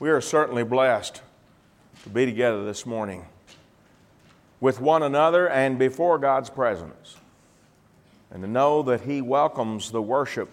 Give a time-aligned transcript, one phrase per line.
[0.00, 1.20] We are certainly blessed
[2.04, 3.26] to be together this morning
[4.58, 7.18] with one another and before God's presence,
[8.30, 10.48] and to know that He welcomes the worship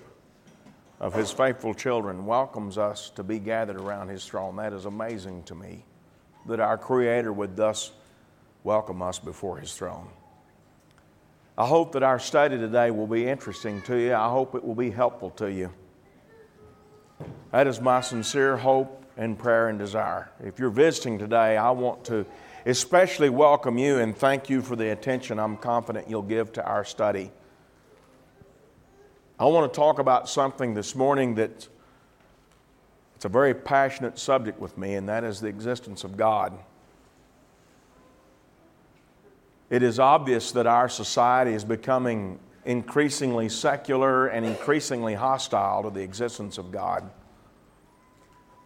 [0.99, 4.57] of His faithful children, welcomes us to be gathered around His throne.
[4.57, 5.85] That is amazing to me
[6.45, 7.93] that our Creator would thus
[8.65, 10.09] welcome us before His throne.
[11.57, 14.13] I hope that our study today will be interesting to you.
[14.13, 15.71] I hope it will be helpful to you.
[17.53, 20.29] That is my sincere hope and prayer and desire.
[20.43, 22.25] If you're visiting today, I want to
[22.65, 26.85] especially welcome you and thank you for the attention I'm confident you'll give to our
[26.85, 27.31] study.
[29.39, 31.67] I want to talk about something this morning that
[33.15, 36.53] it's a very passionate subject with me, and that is the existence of God.
[39.69, 46.01] It is obvious that our society is becoming increasingly secular and increasingly hostile to the
[46.01, 47.09] existence of God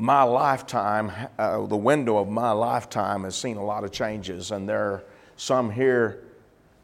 [0.01, 4.67] my lifetime, uh, the window of my lifetime has seen a lot of changes, and
[4.67, 5.03] there are
[5.35, 6.23] some here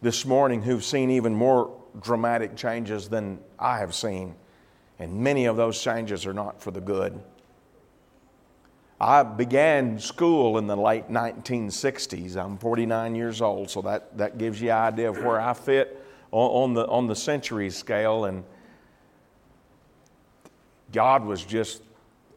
[0.04, 4.36] this morning who've seen even more dramatic changes than I have seen,
[5.00, 7.20] and many of those changes are not for the good.
[9.02, 12.38] I began school in the late 1960s.
[12.38, 16.06] I'm 49 years old, so that, that gives you an idea of where I fit
[16.32, 18.26] on, on the, on the century scale.
[18.26, 18.44] And
[20.92, 21.82] God was just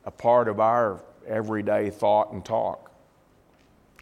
[0.04, 2.90] a part of our everyday thought and talk.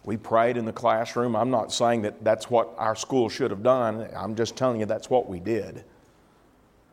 [0.04, 1.36] We prayed in the classroom.
[1.36, 4.86] I'm not saying that that's what our school should have done, I'm just telling you
[4.86, 5.84] that's what we did.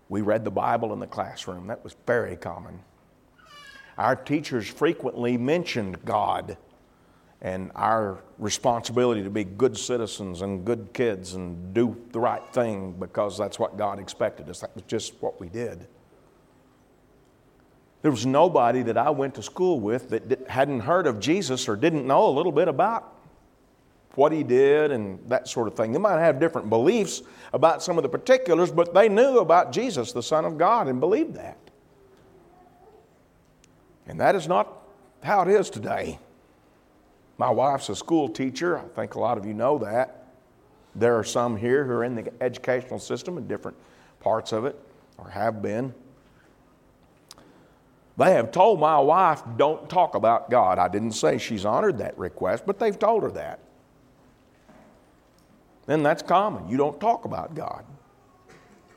[0.09, 2.79] We read the Bible in the classroom, that was very common.
[3.97, 6.57] Our teachers frequently mentioned God
[7.41, 12.93] and our responsibility to be good citizens and good kids and do the right thing
[12.93, 14.59] because that's what God expected us.
[14.59, 15.87] That was just what we did.
[18.05, 21.75] There was nobody that I went to school with that hadn't heard of Jesus or
[21.75, 23.15] didn't know a little bit about
[24.13, 25.91] what he did and that sort of thing.
[25.91, 30.11] They might have different beliefs about some of the particulars, but they knew about Jesus,
[30.11, 31.57] the Son of God, and believed that.
[34.05, 34.71] And that is not
[35.23, 36.19] how it is today.
[37.39, 38.77] My wife's a school teacher.
[38.77, 40.27] I think a lot of you know that.
[40.93, 43.77] There are some here who are in the educational system in different
[44.19, 44.79] parts of it,
[45.17, 45.91] or have been.
[48.17, 50.79] They have told my wife, don't talk about God.
[50.79, 53.59] I didn't say she's honored that request, but they've told her that.
[55.87, 56.69] And that's common.
[56.69, 57.83] You don't talk about God.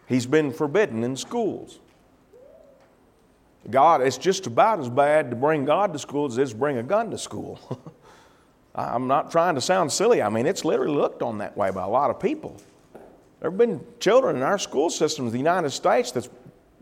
[0.06, 1.80] He's been forbidden in schools.
[3.68, 6.56] God, it's just about as bad to bring God to school as it is to
[6.56, 7.58] bring a gun to school.
[8.74, 10.22] I'm not trying to sound silly.
[10.22, 12.56] I mean, it's literally looked on that way by a lot of people.
[13.40, 16.28] There have been children in our school systems in the United States that's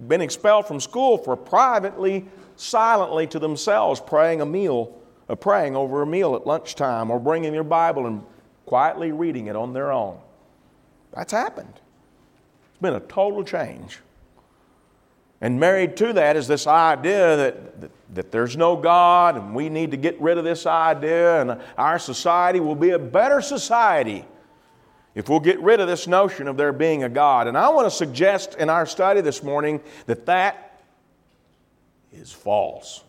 [0.09, 2.27] been expelled from school for privately,
[2.57, 4.99] silently to themselves praying a meal,
[5.29, 8.23] uh, praying over a meal at lunchtime, or bringing their Bible and
[8.67, 10.19] quietly reading it on their own.
[11.15, 11.73] That's happened.
[12.71, 14.01] It's been a total change.
[15.41, 19.69] And married to that is this idea that, that, that, there's no God and we
[19.69, 24.25] need to get rid of this idea and our society will be a better society
[25.17, 27.49] if we'll get rid of this notion of there being a God.
[27.49, 30.83] And I want to suggest in our study this morning that that
[32.13, 33.03] is false.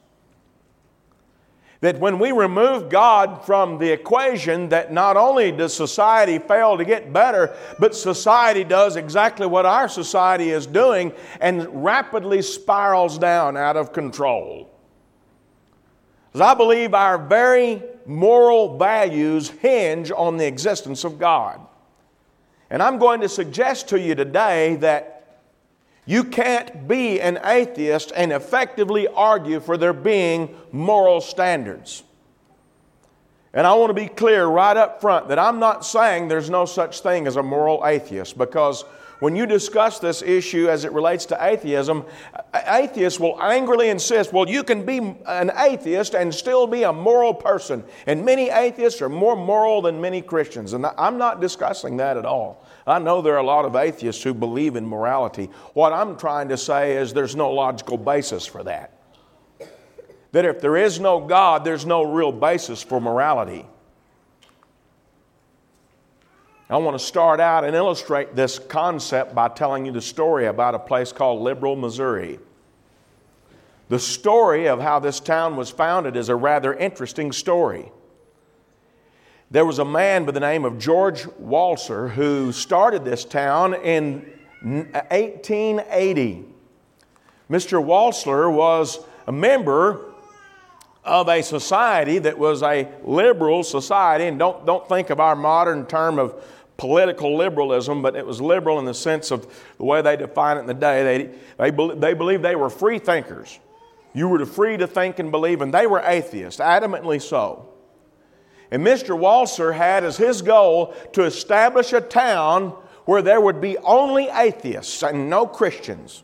[1.81, 6.85] That when we remove God from the equation, that not only does society fail to
[6.85, 13.57] get better, but society does exactly what our society is doing and rapidly spirals down
[13.57, 14.73] out of control.
[16.31, 21.66] Because I believe our very moral values hinge on the existence of God.
[22.69, 25.17] And I'm going to suggest to you today that
[26.05, 32.03] you can't be an atheist and effectively argue for there being moral standards.
[33.53, 36.65] And I want to be clear right up front that I'm not saying there's no
[36.65, 38.85] such thing as a moral atheist because
[39.19, 42.05] when you discuss this issue as it relates to atheism,
[42.67, 47.33] atheists will angrily insist, well, you can be an atheist and still be a moral
[47.33, 47.83] person.
[48.05, 50.73] And many atheists are more moral than many Christians.
[50.73, 52.63] And I'm not discussing that at all.
[52.85, 55.49] I know there are a lot of atheists who believe in morality.
[55.73, 58.93] What I'm trying to say is there's no logical basis for that.
[60.31, 63.65] That if there is no God, there's no real basis for morality.
[66.69, 70.75] I want to start out and illustrate this concept by telling you the story about
[70.75, 72.39] a place called Liberal, Missouri.
[73.87, 77.89] The story of how this town was founded is a rather interesting story.
[79.49, 84.25] There was a man by the name of George Walser who started this town in
[84.61, 86.43] 1880.
[87.49, 87.81] Mr.
[87.81, 90.03] Walser was a member
[91.05, 95.85] of a society that was a liberal society, and don't, don't think of our modern
[95.85, 96.43] term of
[96.77, 99.47] political liberalism, but it was liberal in the sense of
[99.77, 101.29] the way they define it in the day.
[101.57, 103.59] They, they, they believed they were free thinkers.
[104.13, 107.69] You were free to think and believe, and they were atheists, adamantly so.
[108.71, 109.17] And Mr.
[109.17, 112.75] Walser had as his goal to establish a town
[113.05, 116.23] where there would be only atheists and no Christians.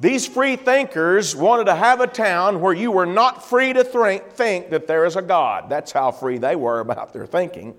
[0.00, 4.70] These free thinkers wanted to have a town where you were not free to think
[4.70, 5.70] that there is a God.
[5.70, 7.76] That's how free they were about their thinking.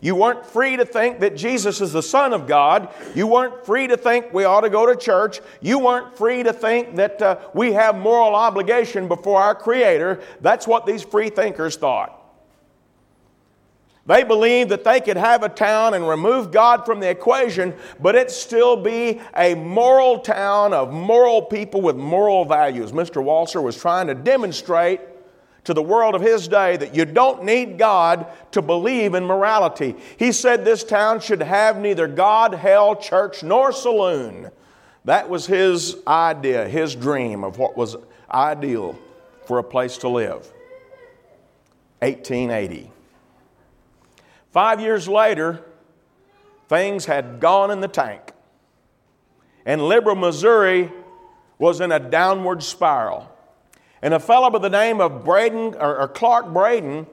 [0.00, 2.88] You weren't free to think that Jesus is the Son of God.
[3.14, 5.40] You weren't free to think we ought to go to church.
[5.60, 10.20] You weren't free to think that uh, we have moral obligation before our Creator.
[10.40, 12.22] That's what these free thinkers thought.
[14.06, 18.14] They believed that they could have a town and remove God from the equation, but
[18.14, 22.92] it still be a moral town of moral people with moral values.
[22.92, 23.22] Mr.
[23.22, 25.00] Walser was trying to demonstrate
[25.66, 29.96] to the world of his day that you don't need God to believe in morality.
[30.16, 34.50] He said this town should have neither God, hell, church, nor saloon.
[35.04, 37.96] That was his idea, his dream of what was
[38.30, 38.96] ideal
[39.46, 40.52] for a place to live.
[41.98, 42.92] 1880.
[44.52, 45.64] Five years later,
[46.68, 48.32] things had gone in the tank.
[49.64, 50.92] And liberal Missouri
[51.58, 53.35] was in a downward spiral.
[54.06, 57.08] And a fellow by the name of Braden, or, or Clark Braden,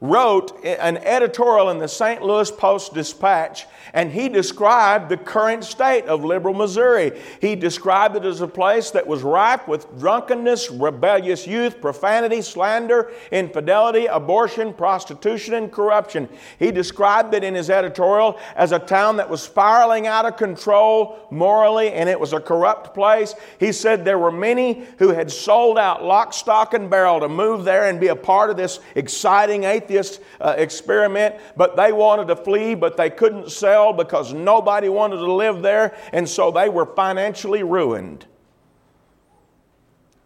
[0.00, 2.22] wrote an editorial in the St.
[2.22, 7.18] Louis Post Dispatch, and he described the current state of liberal Missouri.
[7.40, 13.10] He described it as a place that was ripe with drunkenness, rebellious youth, profanity, slander,
[13.30, 16.28] infidelity, abortion, prostitution, and corruption.
[16.58, 21.26] He described it in his editorial as a town that was spiraling out of control
[21.30, 23.34] morally, and it was a corrupt place.
[23.58, 27.64] He said there were many who had sold out lock, stock, and barrel to move
[27.64, 32.36] there and be a part of this exciting atheist uh, experiment, but they wanted to
[32.36, 36.86] flee, but they couldn't sell because nobody wanted to live there, and so they were
[36.86, 38.26] financially ruined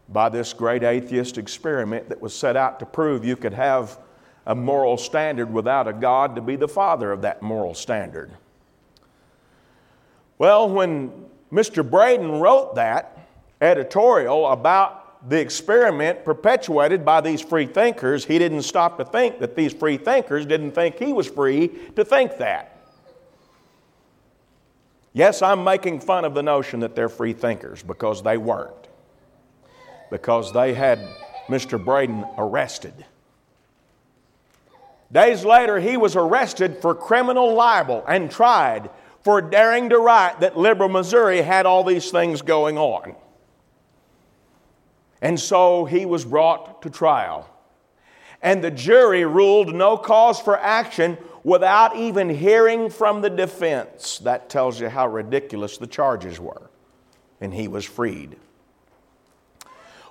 [0.09, 3.99] by this great atheist experiment that was set out to prove you could have
[4.47, 8.33] a moral standard without a God to be the father of that moral standard.
[10.39, 11.89] Well, when Mr.
[11.89, 13.19] Braden wrote that
[13.61, 19.55] editorial about the experiment perpetuated by these free thinkers, he didn't stop to think that
[19.55, 22.79] these free thinkers didn't think he was free to think that.
[25.13, 28.89] Yes, I'm making fun of the notion that they're free thinkers because they weren't.
[30.11, 31.01] Because they had
[31.49, 31.83] Mr.
[31.83, 32.95] Braden arrested.
[35.13, 38.91] Days later, he was arrested for criminal libel and tried
[39.23, 43.17] for daring to write that liberal Missouri had all these things going on.
[45.21, 47.49] And so he was brought to trial.
[48.43, 54.19] And the jury ruled no cause for action without even hearing from the defense.
[54.19, 56.71] That tells you how ridiculous the charges were.
[57.41, 58.37] And he was freed.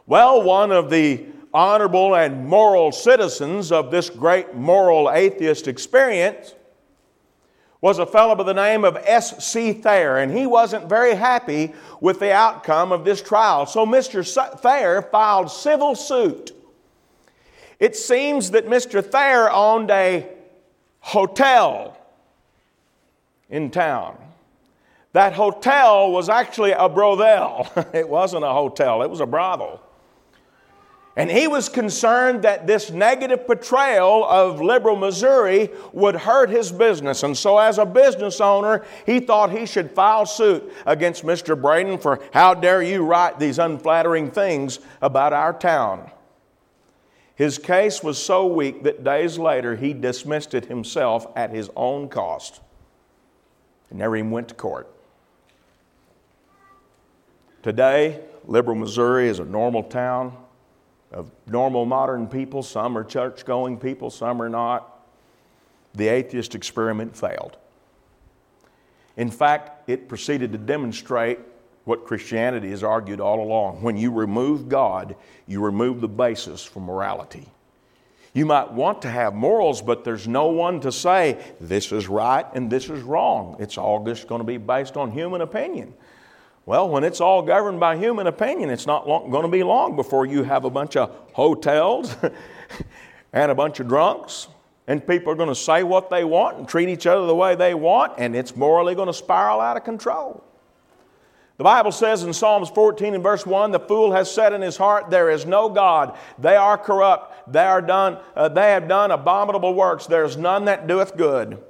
[0.06, 6.54] Well, one of the honorable and moral citizens of this great moral atheist experience
[7.82, 9.74] was a fellow by the name of S.C.
[9.74, 13.66] Thayer, and he wasn't very happy with the outcome of this trial.
[13.66, 14.26] So Mr.
[14.60, 16.52] Thayer filed civil suit.
[17.80, 19.04] It seems that Mr.
[19.04, 20.28] Thayer owned a
[21.00, 21.98] hotel
[23.50, 24.18] in town.
[25.14, 27.68] That hotel was actually a brothel.
[27.94, 29.82] it wasn't a hotel, it was a brothel.
[31.16, 37.24] And he was concerned that this negative portrayal of liberal Missouri would hurt his business.
[37.24, 41.60] And so, as a business owner, he thought he should file suit against Mr.
[41.60, 46.10] Braden for how dare you write these unflattering things about our town.
[47.36, 52.10] His case was so weak that days later he dismissed it himself at his own
[52.10, 52.62] cost.
[53.90, 54.90] He never even went to court.
[57.64, 60.38] Today, Liberal Missouri is a normal town
[61.12, 62.64] of normal modern people.
[62.64, 64.96] Some are church going people, some are not.
[65.96, 67.58] The atheist experiment failed.
[69.18, 71.40] In fact, it proceeded to demonstrate
[71.84, 73.82] what Christianity has argued all along.
[73.82, 75.16] When you remove God,
[75.48, 77.48] you remove the basis for morality.
[78.34, 82.46] You might want to have morals, but there's no one to say this is right
[82.54, 83.56] and this is wrong.
[83.60, 85.94] It's all just going to be based on human opinion.
[86.70, 90.28] Well, when it's all governed by human opinion, it's not going to be long before
[90.28, 92.16] you have a bunch of hotels
[93.34, 94.50] and a bunch of drunks,
[94.86, 97.56] and people are going to say what they want and treat each other the way
[97.56, 100.44] they want, and it's morally going to spiral out of control.
[101.58, 104.78] The Bible says in Psalms 14 and verse 1 the fool has said in his
[104.78, 106.20] heart, There is no God.
[106.38, 107.52] They are corrupt.
[107.52, 110.06] They, are done, uh, they have done abominable works.
[110.06, 111.64] There is none that doeth good.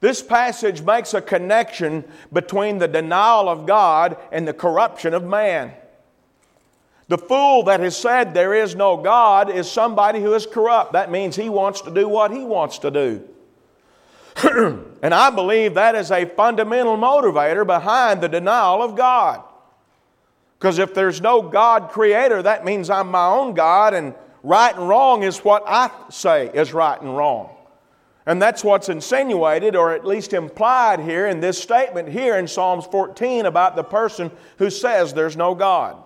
[0.00, 5.72] This passage makes a connection between the denial of God and the corruption of man.
[7.08, 10.92] The fool that has said there is no God is somebody who is corrupt.
[10.92, 13.28] That means he wants to do what he wants to do.
[15.02, 19.42] and I believe that is a fundamental motivator behind the denial of God.
[20.58, 24.88] Because if there's no God creator, that means I'm my own God, and right and
[24.88, 27.50] wrong is what I say is right and wrong.
[28.30, 32.86] And that's what's insinuated, or at least implied here in this statement here in Psalms
[32.86, 36.00] 14 about the person who says there's no God.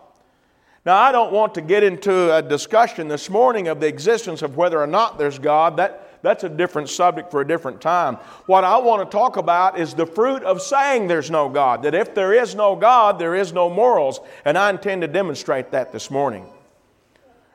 [0.86, 4.56] Now, I don't want to get into a discussion this morning of the existence of
[4.56, 5.76] whether or not there's God.
[5.76, 8.14] That, that's a different subject for a different time.
[8.46, 11.82] What I want to talk about is the fruit of saying there's no God.
[11.82, 14.20] That if there is no God, there is no morals.
[14.46, 16.46] And I intend to demonstrate that this morning.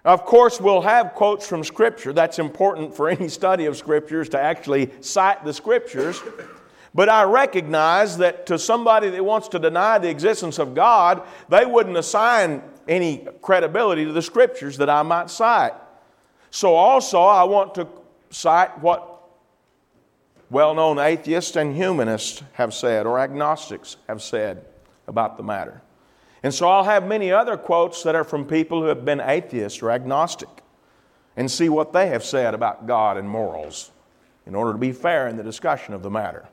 [0.06, 2.14] Of course, we'll have quotes from Scripture.
[2.14, 6.22] That's important for any study of Scriptures to actually cite the Scriptures.
[6.96, 11.66] But I recognize that to somebody that wants to deny the existence of God, they
[11.66, 15.74] wouldn't assign any credibility to the Scriptures that I might cite.
[16.50, 17.88] So, also, I want to
[18.32, 19.22] cite what
[20.50, 24.66] well known atheists and humanists have said, or agnostics have said
[25.08, 25.82] about the matter.
[26.44, 29.82] And so I'll have many other quotes that are from people who have been atheists
[29.82, 30.50] or agnostic
[31.36, 33.92] and see what they have said about God and morals
[34.46, 36.48] in order to be fair in the discussion of the matter.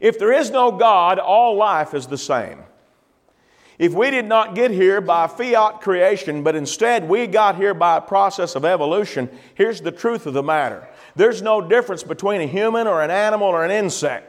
[0.00, 2.62] If there is no God, all life is the same.
[3.78, 7.96] If we did not get here by fiat creation, but instead we got here by
[7.96, 12.46] a process of evolution, here's the truth of the matter there's no difference between a
[12.46, 14.27] human or an animal or an insect.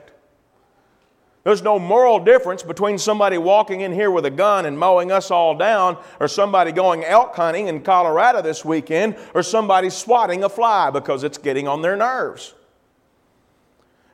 [1.50, 5.32] There's no moral difference between somebody walking in here with a gun and mowing us
[5.32, 10.50] all down, or somebody going elk hunting in Colorado this weekend, or somebody swatting a
[10.50, 12.54] fly because it's getting on their nerves.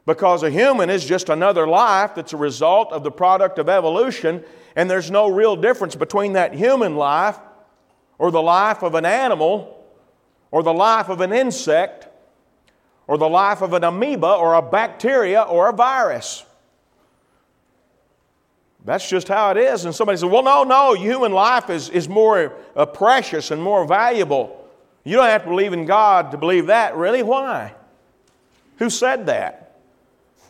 [0.05, 4.41] Because a human is just another life that's a result of the product of evolution,
[4.77, 7.37] and there's no real difference between that human life
[8.17, 9.85] or the life of an animal
[10.51, 12.07] or the life of an insect
[13.07, 16.45] or the life of an amoeba or a bacteria or a virus.
[18.85, 19.85] That's just how it is.
[19.85, 23.85] And somebody says, well, no, no, human life is, is more uh, precious and more
[23.85, 24.63] valuable.
[25.03, 26.95] You don't have to believe in God to believe that.
[26.95, 27.23] Really?
[27.23, 27.73] Why?
[28.77, 29.79] Who said that?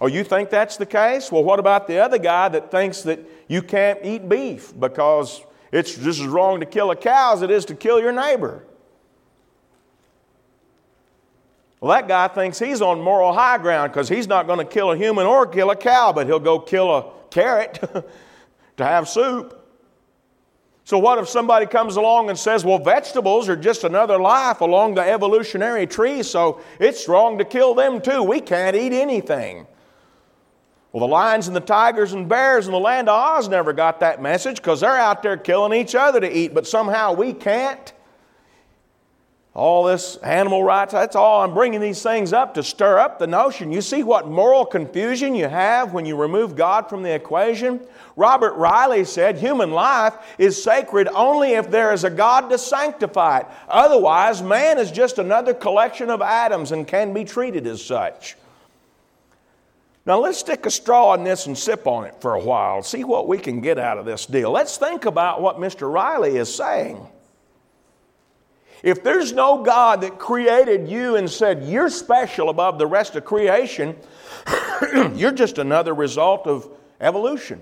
[0.01, 1.31] Oh, you think that's the case?
[1.31, 5.95] Well, what about the other guy that thinks that you can't eat beef because it's
[5.95, 8.65] just as wrong to kill a cow as it is to kill your neighbor?
[11.79, 14.91] Well, that guy thinks he's on moral high ground because he's not going to kill
[14.91, 17.79] a human or kill a cow, but he'll go kill a carrot
[18.77, 19.61] to have soup.
[20.83, 24.95] So, what if somebody comes along and says, well, vegetables are just another life along
[24.95, 28.21] the evolutionary tree, so it's wrong to kill them too.
[28.21, 29.65] We can't eat anything.
[30.91, 33.99] Well, the lions and the tigers and bears in the land of Oz never got
[34.01, 37.91] that message because they're out there killing each other to eat, but somehow we can't
[39.55, 41.41] all this animal rights, that's all.
[41.41, 43.71] I'm bringing these things up to stir up the notion.
[43.71, 47.79] You see what moral confusion you have when you remove God from the equation?
[48.15, 53.39] Robert Riley said human life is sacred only if there is a God to sanctify
[53.39, 53.47] it.
[53.67, 58.37] Otherwise, man is just another collection of atoms and can be treated as such.
[60.05, 63.03] Now, let's stick a straw in this and sip on it for a while, see
[63.03, 64.51] what we can get out of this deal.
[64.51, 65.91] Let's think about what Mr.
[65.91, 67.05] Riley is saying.
[68.83, 73.25] If there's no God that created you and said you're special above the rest of
[73.25, 73.95] creation,
[75.15, 76.69] you're just another result of
[77.01, 77.61] evolution.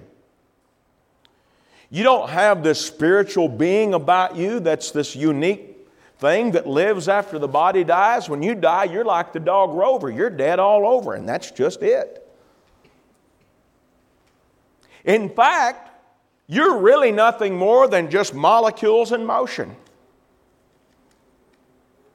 [1.94, 5.78] You don't have this spiritual being about you that's this unique
[6.18, 8.28] thing that lives after the body dies.
[8.28, 10.10] When you die, you're like the dog Rover.
[10.10, 12.28] You're dead all over, and that's just it.
[15.06, 15.92] In fact,
[16.48, 19.76] you're really nothing more than just molecules in motion.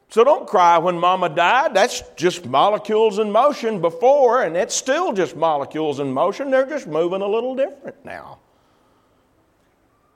[0.08, 1.73] So don't cry when mama died.
[1.73, 6.50] That's just molecules in motion before, and it's still just molecules in motion.
[6.50, 8.40] They're just moving a little different now.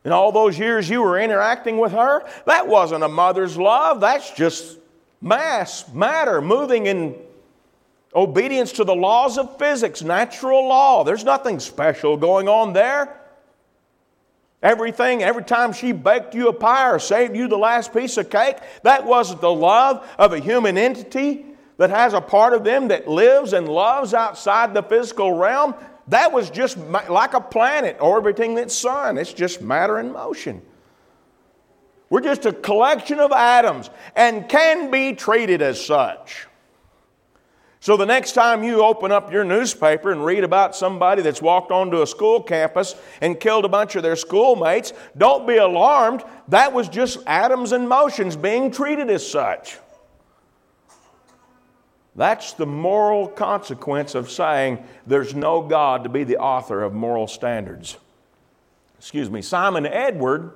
[0.04, 4.00] In all those years you were interacting with her, that wasn't a mother's love.
[4.00, 4.78] That's just
[5.21, 7.14] mass, matter, moving in
[8.14, 11.04] obedience to the laws of physics, natural law.
[11.04, 13.18] There's nothing special going on there.
[14.62, 18.30] Everything, every time she baked you a pie or saved you the last piece of
[18.30, 21.47] cake, that wasn't the love of a human entity
[21.78, 25.75] that has a part of them that lives and loves outside the physical realm.
[26.12, 29.16] That was just like a planet orbiting its sun.
[29.16, 30.61] It's just matter in motion.
[32.11, 36.47] We're just a collection of atoms and can be treated as such.
[37.81, 41.73] So the next time you open up your newspaper and read about somebody that's walked
[41.73, 46.25] onto a school campus and killed a bunch of their schoolmates, don't be alarmed.
[46.49, 49.78] That was just atoms and motions being treated as such.
[52.14, 57.26] That's the moral consequence of saying there's no God to be the author of moral
[57.26, 57.97] standards.
[58.99, 59.40] Excuse me.
[59.40, 60.52] Simon Edward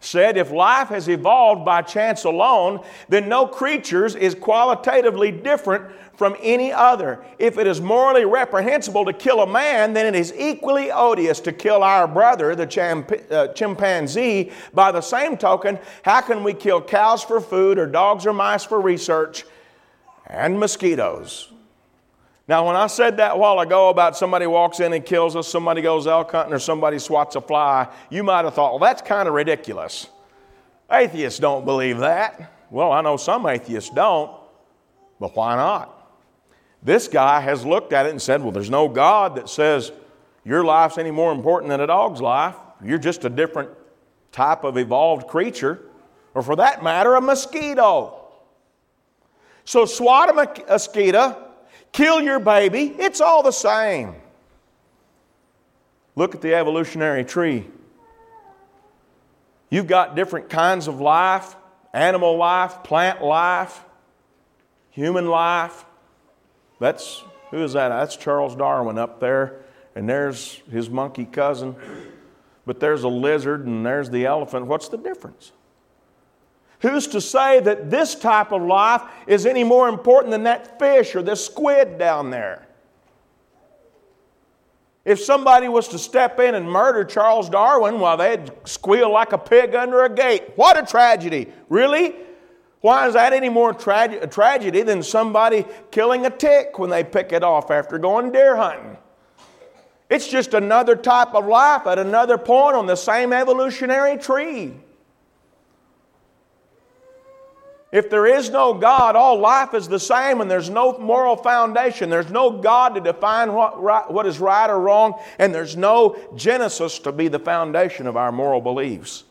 [0.00, 6.36] said if life has evolved by chance alone, then no creatures is qualitatively different from
[6.40, 7.22] any other.
[7.38, 11.52] If it is morally reprehensible to kill a man, then it is equally odious to
[11.52, 14.52] kill our brother, the uh, chimpanzee.
[14.72, 18.64] By the same token, how can we kill cows for food or dogs or mice
[18.64, 19.44] for research
[20.26, 21.52] and mosquitoes?
[22.48, 25.48] Now, when I said that a while ago about somebody walks in and kills us,
[25.48, 29.02] somebody goes elk hunting, or somebody swats a fly, you might have thought, well, that's
[29.02, 30.08] kind of ridiculous.
[30.90, 32.52] Atheists don't believe that.
[32.70, 34.30] Well, I know some atheists don't,
[35.18, 35.92] but why not?
[36.82, 39.90] This guy has looked at it and said, well, there's no God that says
[40.44, 42.54] your life's any more important than a dog's life.
[42.84, 43.70] You're just a different
[44.30, 45.80] type of evolved creature,
[46.34, 48.15] or for that matter, a mosquito.
[49.66, 51.42] So swat a mosquito
[51.92, 54.14] kill your baby, it's all the same.
[56.14, 57.66] Look at the evolutionary tree.
[59.70, 61.56] You've got different kinds of life
[61.94, 63.82] animal life, plant life,
[64.90, 65.86] human life.
[66.78, 67.88] That's who is that?
[67.88, 69.62] That's Charles Darwin up there,
[69.94, 71.74] and there's his monkey cousin.
[72.66, 74.66] But there's a lizard and there's the elephant.
[74.66, 75.52] What's the difference?
[76.86, 81.16] Who's to say that this type of life is any more important than that fish
[81.16, 82.64] or this squid down there?
[85.04, 89.38] If somebody was to step in and murder Charles Darwin while they'd squeal like a
[89.38, 91.48] pig under a gate, what a tragedy.
[91.68, 92.14] Really?
[92.82, 97.32] Why is that any more tra- tragedy than somebody killing a tick when they pick
[97.32, 98.96] it off after going deer hunting?
[100.08, 104.76] It's just another type of life at another point on the same evolutionary tree.
[107.96, 112.10] If there is no God, all life is the same and there's no moral foundation.
[112.10, 116.14] There's no God to define what, right, what is right or wrong, and there's no
[116.36, 119.24] Genesis to be the foundation of our moral beliefs.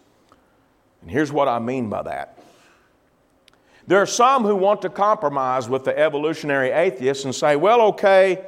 [1.03, 2.39] And here's what I mean by that.
[3.85, 8.45] There are some who want to compromise with the evolutionary atheists and say, well, okay,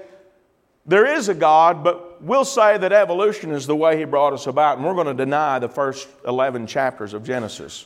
[0.88, 4.48] there is a God, but we'll say that evolution is the way He brought us
[4.48, 7.86] about, and we're going to deny the first 11 chapters of Genesis.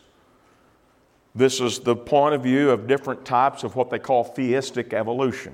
[1.33, 5.53] This is the point of view of different types of what they call theistic evolution.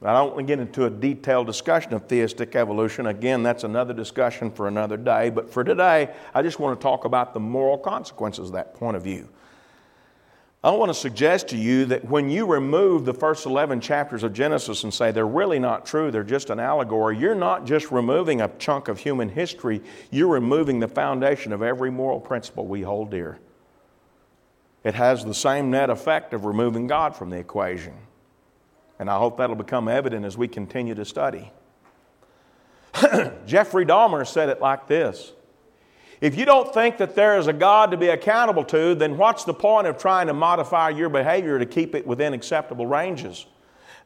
[0.00, 3.06] I don't want to get into a detailed discussion of theistic evolution.
[3.06, 5.28] Again, that's another discussion for another day.
[5.28, 8.96] But for today, I just want to talk about the moral consequences of that point
[8.96, 9.28] of view.
[10.62, 14.32] I want to suggest to you that when you remove the first 11 chapters of
[14.32, 18.40] Genesis and say they're really not true, they're just an allegory, you're not just removing
[18.40, 19.80] a chunk of human history,
[20.10, 23.38] you're removing the foundation of every moral principle we hold dear
[24.84, 27.94] it has the same net effect of removing God from the equation.
[28.98, 31.52] And I hope that'll become evident as we continue to study.
[33.46, 35.32] Jeffrey Dahmer said it like this
[36.20, 39.44] If you don't think that there is a God to be accountable to, then what's
[39.44, 43.46] the point of trying to modify your behavior to keep it within acceptable ranges?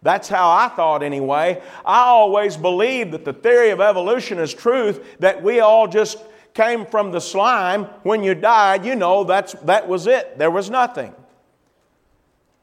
[0.02, 1.62] That's how I thought anyway.
[1.87, 6.18] I always believed that the theory of evolution is truth, that we all just
[6.54, 10.38] came from the slime, when you died, you know that's, that was it.
[10.38, 11.14] There was nothing.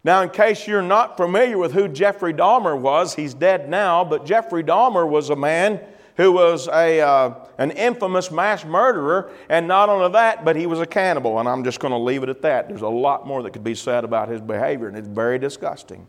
[0.04, 4.26] Now, in case you're not familiar with who Jeffrey Dahmer was, he's dead now, but
[4.26, 5.82] Jeffrey Dahmer was a man
[6.16, 10.80] who was a, uh, an infamous mass murderer, and not only that, but he was
[10.80, 11.40] a cannibal.
[11.40, 12.68] And I'm just going to leave it at that.
[12.68, 16.08] There's a lot more that could be said about his behavior, and it's very disgusting.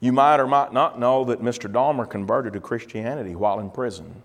[0.00, 1.70] You might or might not know that Mr.
[1.70, 4.22] Dahmer converted to Christianity while in prison.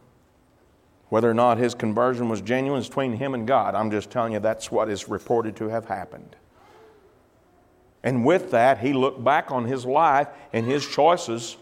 [1.10, 3.76] Whether or not his conversion was genuine is between him and God.
[3.76, 6.36] I'm just telling you that's what is reported to have happened.
[8.04, 11.58] And with that, he looked back on his life and his choices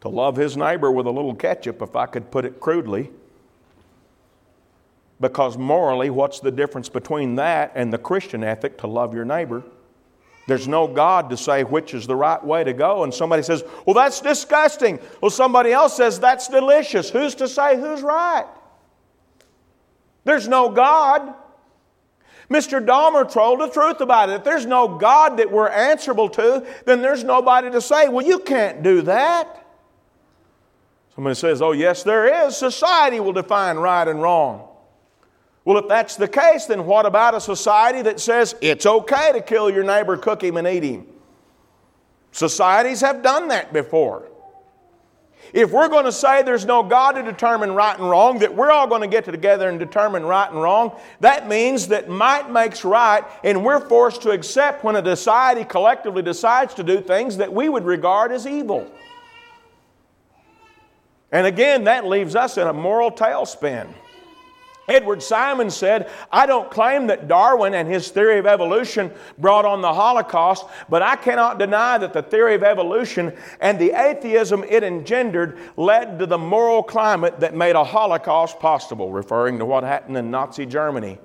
[0.00, 3.10] to love his neighbor with a little ketchup, if I could put it crudely.
[5.20, 9.62] Because morally, what's the difference between that and the Christian ethic to love your neighbor?
[10.46, 13.04] There's no God to say which is the right way to go.
[13.04, 14.98] And somebody says, Well, that's disgusting.
[15.20, 17.08] Well, somebody else says, That's delicious.
[17.08, 18.46] Who's to say who's right?
[20.24, 21.34] There's no God.
[22.50, 22.84] Mr.
[22.84, 24.34] Dahmer told the truth about it.
[24.34, 28.38] If there's no God that we're answerable to, then there's nobody to say, Well, you
[28.38, 29.66] can't do that.
[31.14, 32.56] Somebody says, Oh, yes, there is.
[32.56, 34.68] Society will define right and wrong.
[35.64, 39.40] Well, if that's the case, then what about a society that says it's okay to
[39.40, 41.06] kill your neighbor, cook him, and eat him?
[42.32, 44.28] Societies have done that before.
[45.52, 48.70] If we're going to say there's no God to determine right and wrong, that we're
[48.70, 52.84] all going to get together and determine right and wrong, that means that might makes
[52.84, 57.52] right, and we're forced to accept when a society collectively decides to do things that
[57.52, 58.90] we would regard as evil.
[61.30, 63.88] And again, that leaves us in a moral tailspin.
[64.88, 69.80] Edward Simon said, I don't claim that Darwin and his theory of evolution brought on
[69.80, 74.82] the Holocaust, but I cannot deny that the theory of evolution and the atheism it
[74.82, 80.16] engendered led to the moral climate that made a Holocaust possible, referring to what happened
[80.16, 81.18] in Nazi Germany.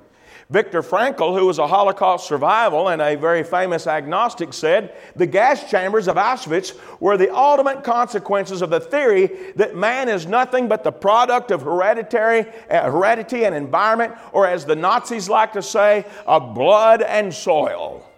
[0.52, 5.70] Viktor Frankl, who was a Holocaust survivor and a very famous agnostic, said the gas
[5.70, 10.84] chambers of Auschwitz were the ultimate consequences of the theory that man is nothing but
[10.84, 16.04] the product of hereditary, uh, heredity and environment, or as the Nazis like to say,
[16.26, 18.10] of blood and soil.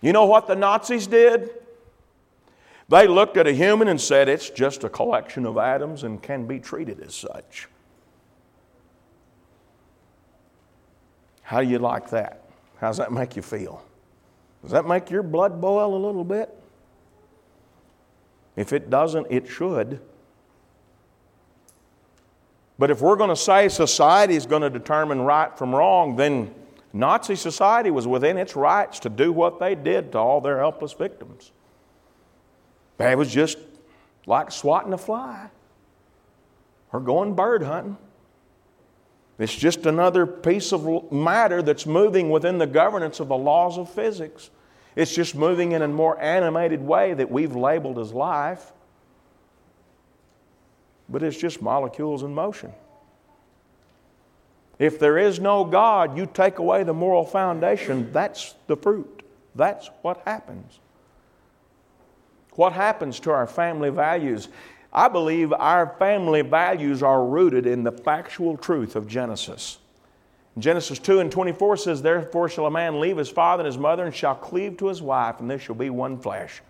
[0.00, 1.50] You know what the Nazis did?
[2.88, 6.46] They looked at a human and said, it's just a collection of atoms and can
[6.46, 7.68] be treated as such.
[11.50, 12.44] How do you like that?
[12.80, 13.82] How does that make you feel?
[14.62, 16.48] Does that make your blood boil a little bit?
[18.54, 20.00] If it doesn't, it should.
[22.78, 26.54] But if we're going to say society is going to determine right from wrong, then
[26.92, 30.92] Nazi society was within its rights to do what they did to all their helpless
[30.92, 31.50] victims.
[33.00, 33.58] It was just
[34.24, 35.50] like swatting a fly
[36.92, 37.96] or going bird hunting.
[39.40, 43.90] It's just another piece of matter that's moving within the governance of the laws of
[43.90, 44.50] physics.
[44.94, 48.70] It's just moving in a more animated way that we've labeled as life.
[51.08, 52.74] But it's just molecules in motion.
[54.78, 59.22] If there is no God, you take away the moral foundation, that's the fruit.
[59.54, 60.78] That's what happens.
[62.56, 64.48] What happens to our family values?
[64.92, 69.78] I believe our family values are rooted in the factual truth of Genesis.
[70.58, 74.04] Genesis 2 and 24 says, Therefore shall a man leave his father and his mother
[74.04, 76.60] and shall cleave to his wife, and they shall be one flesh.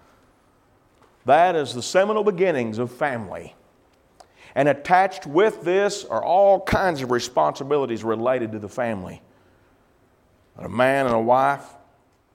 [1.24, 3.54] That is the seminal beginnings of family.
[4.54, 9.22] And attached with this are all kinds of responsibilities related to the family.
[10.56, 11.64] A man and a wife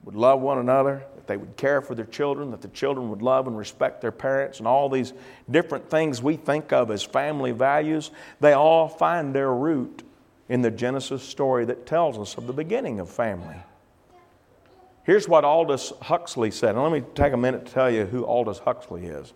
[0.06, 3.20] would love one another, that they would care for their children, that the children would
[3.20, 5.12] love and respect their parents, and all these
[5.50, 10.04] different things we think of as family values, they all find their root
[10.48, 13.56] in the Genesis story that tells us of the beginning of family.
[15.02, 16.70] Here's what Aldous Huxley said.
[16.76, 19.32] And let me take a minute to tell you who Aldous Huxley is.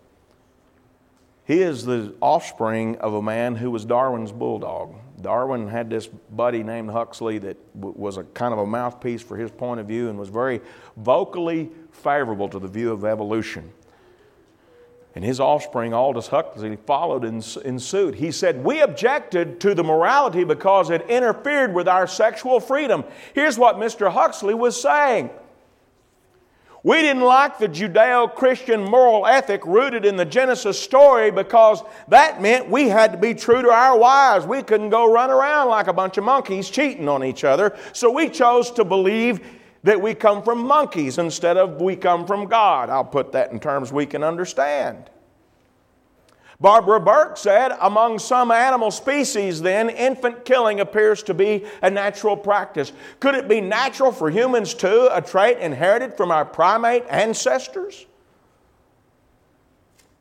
[1.44, 4.94] He is the offspring of a man who was Darwin's bulldog.
[5.22, 9.36] Darwin had this buddy named Huxley that w- was a kind of a mouthpiece for
[9.36, 10.60] his point of view and was very
[10.96, 13.72] vocally favorable to the view of evolution.
[15.14, 18.14] And his offspring, Aldous Huxley, followed in, in suit.
[18.14, 23.04] He said, We objected to the morality because it interfered with our sexual freedom.
[23.34, 24.12] Here's what Mr.
[24.12, 25.30] Huxley was saying
[26.82, 32.40] we didn't like the Judeo Christian moral ethic rooted in the Genesis story because that
[32.40, 34.46] meant we had to be true to our wives.
[34.46, 37.76] We couldn't go run around like a bunch of monkeys cheating on each other.
[37.92, 39.40] So we chose to believe
[39.82, 42.88] that we come from monkeys instead of we come from God.
[42.88, 45.10] I'll put that in terms we can understand.
[46.60, 52.36] Barbara Burke said, among some animal species, then, infant killing appears to be a natural
[52.36, 52.92] practice.
[53.18, 58.04] Could it be natural for humans too, a trait inherited from our primate ancestors?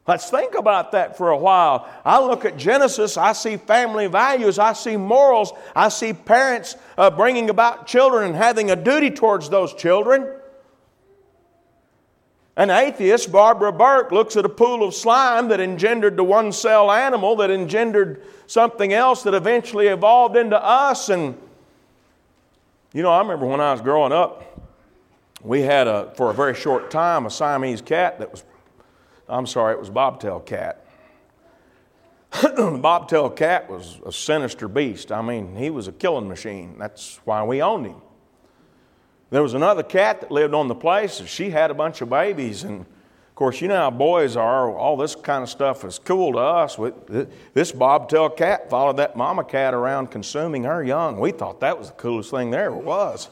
[0.08, 1.88] Let's think about that for a while.
[2.06, 7.12] I look at Genesis, I see family values, I see morals, I see parents uh,
[7.12, 10.39] bringing about children and having a duty towards those children.
[12.60, 16.92] An atheist, Barbara Burke, looks at a pool of slime that engendered the one cell
[16.92, 21.08] animal that engendered something else that eventually evolved into us.
[21.08, 21.38] And,
[22.92, 24.62] you know, I remember when I was growing up,
[25.42, 28.44] we had, a, for a very short time, a Siamese cat that was,
[29.30, 30.86] I'm sorry, it was bobtail cat.
[32.42, 35.14] The Bobtail cat was a sinister beast.
[35.14, 36.78] I mean, he was a killing machine.
[36.78, 38.02] That's why we owned him.
[39.30, 41.20] There was another cat that lived on the place.
[41.20, 42.64] and She had a bunch of babies.
[42.64, 44.76] And of course, you know how boys are.
[44.76, 46.78] All this kind of stuff is cool to us.
[47.54, 51.20] This bobtail cat followed that mama cat around consuming her young.
[51.20, 53.30] We thought that was the coolest thing there ever was.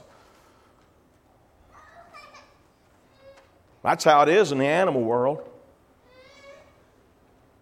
[3.84, 5.50] That's how it is in the animal world.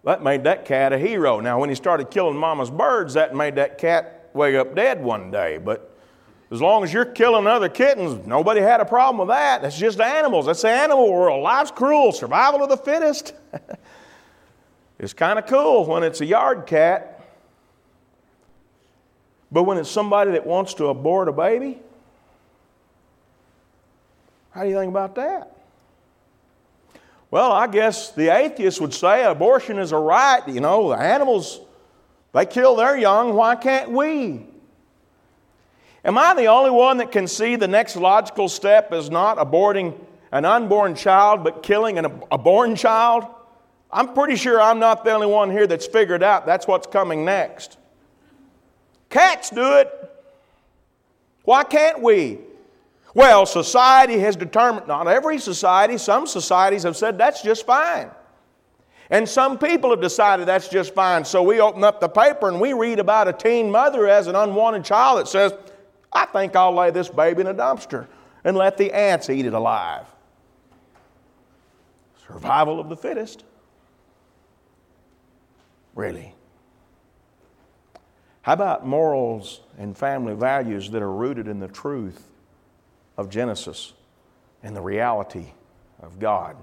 [0.04, 1.40] that made that cat a hero.
[1.40, 5.30] Now, when he started killing mama's birds, that made that cat wake up dead one
[5.30, 5.58] day.
[5.58, 5.95] But
[6.56, 9.60] as long as you're killing other kittens, nobody had a problem with that.
[9.60, 10.46] That's just animals.
[10.46, 11.42] That's the animal world.
[11.42, 12.12] Life's cruel.
[12.12, 13.34] Survival of the fittest.
[14.98, 17.22] it's kind of cool when it's a yard cat.
[19.52, 21.78] But when it's somebody that wants to abort a baby,
[24.52, 25.54] how do you think about that?
[27.30, 30.40] Well, I guess the atheist would say abortion is a right.
[30.48, 31.60] You know, the animals,
[32.32, 33.34] they kill their young.
[33.34, 34.46] Why can't we?
[36.06, 39.98] Am I the only one that can see the next logical step is not aborting
[40.30, 43.24] an unborn child, but killing an, a born child?
[43.90, 47.24] I'm pretty sure I'm not the only one here that's figured out that's what's coming
[47.24, 47.76] next.
[49.10, 49.90] Cats do it.
[51.42, 52.38] Why can't we?
[53.12, 58.10] Well, society has determined, not every society, some societies have said that's just fine.
[59.10, 61.24] And some people have decided that's just fine.
[61.24, 64.36] So we open up the paper and we read about a teen mother as an
[64.36, 65.52] unwanted child that says,
[66.16, 68.06] I think I'll lay this baby in a dumpster
[68.42, 70.06] and let the ants eat it alive.
[72.26, 73.44] Survival of the fittest.
[75.94, 76.34] Really.
[78.40, 82.30] How about morals and family values that are rooted in the truth
[83.18, 83.92] of Genesis
[84.62, 85.48] and the reality
[86.00, 86.56] of God?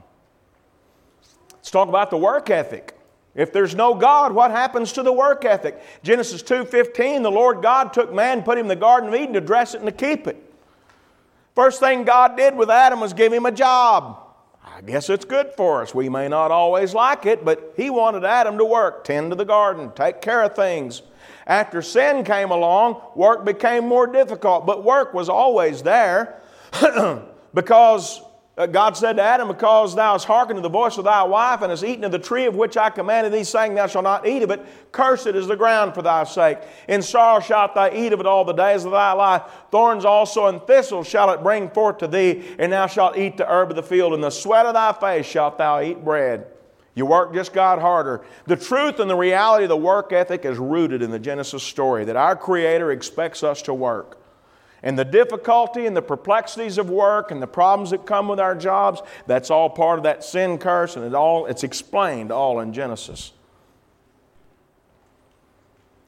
[1.52, 2.98] Let's talk about the work ethic.
[3.36, 5.82] If there's no God, what happens to the work ethic?
[6.04, 9.42] Genesis 2:15, the Lord God took man, put him in the garden of Eden to
[9.42, 10.38] dress it and to keep it.
[11.56, 14.20] First thing God did with Adam was give him a job.
[14.64, 15.94] I guess it's good for us.
[15.94, 19.46] We may not always like it, but he wanted Adam to work, tend to the
[19.46, 21.04] garden, take care of things.
[21.46, 26.42] After sin came along, work became more difficult, but work was always there
[27.54, 28.22] because
[28.56, 31.62] Uh, God said to Adam, Because thou hast hearkened to the voice of thy wife,
[31.64, 34.28] and hast eaten of the tree of which I commanded thee, saying, Thou shalt not
[34.28, 36.60] eat of it, cursed is the ground for thy sake.
[36.88, 39.42] In sorrow shalt thou eat of it all the days of thy life.
[39.72, 43.52] Thorns also and thistles shall it bring forth to thee, and thou shalt eat the
[43.52, 44.14] herb of the field.
[44.14, 46.46] In the sweat of thy face shalt thou eat bread.
[46.94, 48.24] You work just got harder.
[48.46, 52.06] The truth and the reality of the work ethic is rooted in the Genesis story
[52.06, 54.23] that our Creator expects us to work.
[54.84, 58.54] And the difficulty and the perplexities of work and the problems that come with our
[58.54, 62.74] jobs, that's all part of that sin curse, and it all, it's explained all in
[62.74, 63.32] Genesis.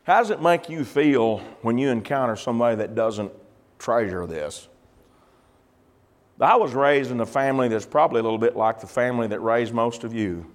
[0.03, 3.31] How does it make you feel when you encounter somebody that doesn't
[3.79, 4.67] treasure this?
[6.39, 9.39] I was raised in a family that's probably a little bit like the family that
[9.39, 10.51] raised most of you.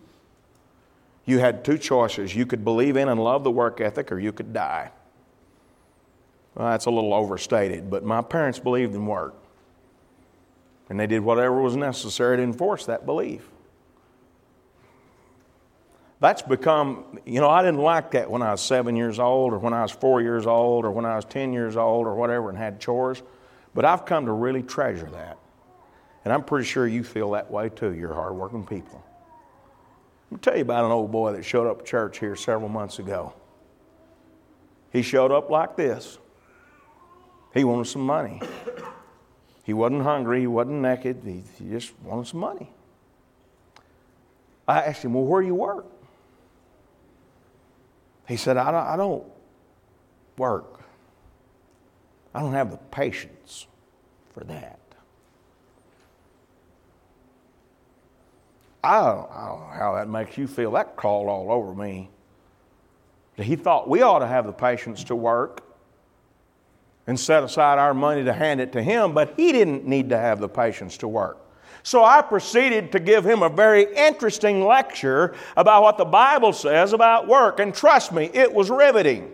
[1.25, 2.37] You had two choices.
[2.37, 4.91] You could believe in and love the work ethic, or you could die.
[6.55, 9.35] Well, that's a little overstated, but my parents believed in work.
[10.89, 13.49] And they did whatever was necessary to enforce that belief.
[16.19, 19.59] That's become, you know, I didn't like that when I was seven years old, or
[19.59, 22.51] when I was four years old, or when I was 10 years old, or whatever,
[22.51, 23.23] and had chores.
[23.75, 25.39] But I've come to really treasure that.
[26.25, 27.95] And I'm pretty sure you feel that way too.
[27.95, 29.03] You're hardworking people.
[30.31, 32.69] Let me tell you about an old boy that showed up at church here several
[32.69, 33.33] months ago.
[34.93, 36.19] He showed up like this.
[37.53, 38.41] He wanted some money.
[39.65, 42.73] He wasn't hungry, he wasn't naked, he, he just wanted some money.
[44.67, 45.87] I asked him, Well, where do you work?
[48.27, 49.25] He said, I don't, I don't
[50.37, 50.81] work.
[52.35, 53.67] I don't have the patience
[54.33, 54.79] for that.
[58.83, 60.71] I don't, I don't know how that makes you feel.
[60.73, 62.09] That crawled all over me.
[63.37, 65.63] He thought we ought to have the patience to work
[67.11, 70.17] and set aside our money to hand it to him, but he didn't need to
[70.17, 71.39] have the patience to work.
[71.83, 76.93] So I proceeded to give him a very interesting lecture about what the Bible says
[76.93, 79.29] about work, and trust me, it was riveting.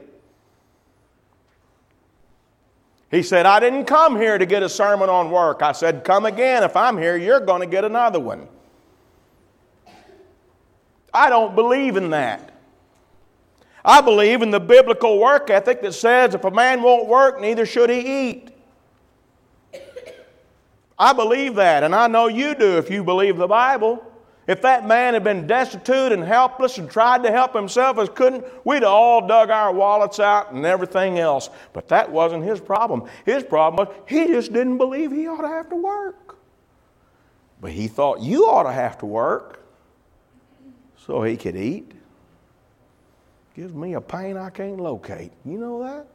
[3.10, 5.60] He said, I didn't come here to get a sermon on work.
[5.60, 6.62] I said, Come again.
[6.62, 8.48] If I'm here, you're going to get another one.
[11.12, 12.55] I don't believe in that.
[13.86, 17.64] I believe in the biblical work ethic that says if a man won't work, neither
[17.64, 18.50] should he eat.
[20.98, 24.04] I believe that, and I know you do if you believe the Bible.
[24.48, 28.44] If that man had been destitute and helpless and tried to help himself as couldn't,
[28.64, 31.50] we'd all dug our wallets out and everything else.
[31.72, 33.08] But that wasn't his problem.
[33.24, 36.38] His problem was he just didn't believe he ought to have to work.
[37.60, 39.64] But he thought you ought to have to work
[40.96, 41.92] so he could eat.
[43.56, 45.32] Gives me a pain I can't locate.
[45.46, 46.06] You know that?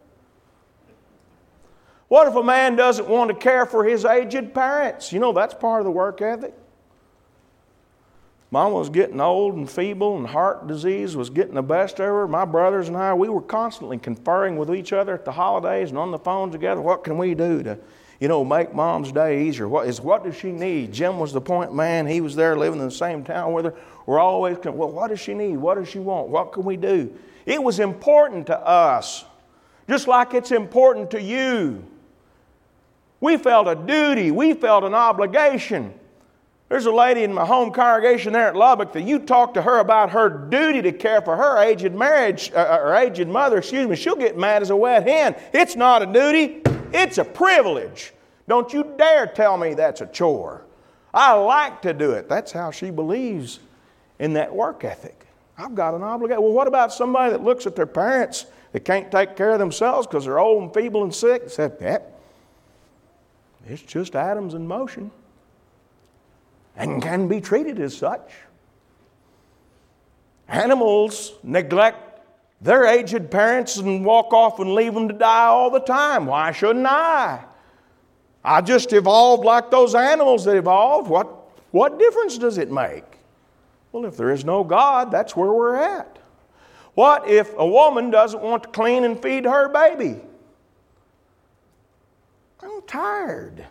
[2.07, 5.11] What if a man doesn't want to care for his aged parents?
[5.11, 6.53] You know that's part of the work ethic.
[8.51, 12.27] Mom was getting old and feeble, and heart disease was getting the best of her.
[12.27, 15.97] My brothers and I, we were constantly conferring with each other at the holidays and
[15.97, 16.81] on the phone together.
[16.81, 17.79] What can we do to,
[18.19, 19.67] you know, make Mom's day easier?
[19.67, 20.91] What is what does she need?
[20.91, 22.05] Jim was the point man.
[22.05, 23.73] He was there living in the same town with her.
[24.05, 25.57] We're always, well, what does she need?
[25.57, 26.27] What does she want?
[26.27, 27.17] What can we do?
[27.45, 29.25] It was important to us,
[29.89, 31.85] just like it's important to you.
[33.19, 34.31] We felt a duty.
[34.31, 35.93] We felt an obligation.
[36.69, 39.79] There's a lady in my home congregation there at Lubbock that you talk to her
[39.79, 43.87] about her duty to care for her aged marriage uh, uh, or aged mother, excuse
[43.87, 45.35] me, she'll get mad as a wet hen.
[45.53, 46.61] It's not a duty,
[46.93, 48.13] it's a privilege.
[48.47, 50.65] Don't you dare tell me that's a chore.
[51.13, 52.29] I like to do it.
[52.29, 53.59] That's how she believes
[54.17, 55.27] in that work ethic.
[55.57, 56.41] I've got an obligation.
[56.41, 60.07] Well, what about somebody that looks at their parents that can't take care of themselves
[60.07, 61.43] because they're old and feeble and sick?
[61.49, 62.13] Said, That,
[63.67, 65.11] it's just atoms in motion
[66.75, 68.31] and can be treated as such.
[70.47, 72.21] Animals neglect
[72.61, 76.25] their aged parents and walk off and leave them to die all the time.
[76.25, 77.43] Why shouldn't I?
[78.43, 81.09] I just evolved like those animals that evolved.
[81.09, 81.27] What,
[81.71, 83.10] what difference does it make?
[83.91, 86.17] Well, if there is no God, that's where we're at.
[86.93, 90.21] What if a woman doesn't want to clean and feed her baby?
[92.63, 93.65] I'm tired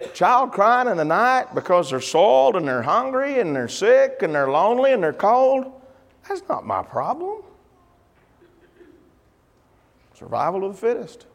[0.00, 4.22] A child crying in the night because they're soiled and they're hungry and they're sick
[4.22, 5.70] and they're lonely and they're cold,
[6.28, 7.42] that's not my problem.
[10.14, 11.26] Survival of the fittest.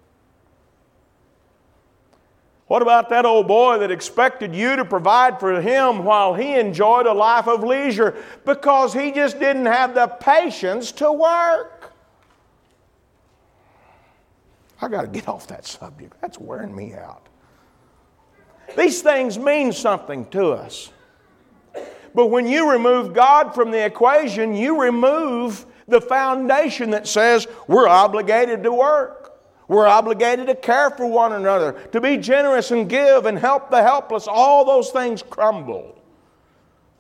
[2.70, 7.08] What about that old boy that expected you to provide for him while he enjoyed
[7.08, 11.92] a life of leisure because he just didn't have the patience to work?
[14.80, 16.22] I got to get off that subject.
[16.22, 17.26] That's wearing me out.
[18.78, 20.92] These things mean something to us.
[22.14, 27.88] But when you remove God from the equation, you remove the foundation that says we're
[27.88, 29.19] obligated to work.
[29.70, 33.84] We're obligated to care for one another, to be generous and give and help the
[33.84, 34.28] helpless.
[34.28, 35.96] All those things crumble